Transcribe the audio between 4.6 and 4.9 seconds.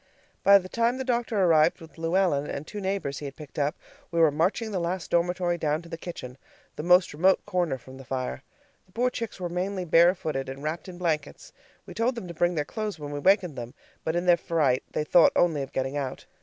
the